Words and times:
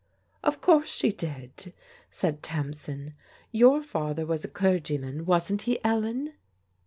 "Of 0.43 0.61
course 0.61 0.89
she 0.89 1.11
did/' 1.11 1.73
said 2.09 2.41
Tamsin." 2.41 3.13
Your 3.61 3.83
father 3.83 4.25
was 4.25 4.43
a 4.43 4.47
clergyman, 4.47 5.27
wasn't 5.27 5.61
he, 5.69 5.77
Ellen 5.85 6.33